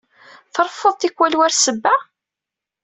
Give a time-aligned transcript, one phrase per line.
[0.53, 1.95] Treffuḍ tikkwal war ssebba?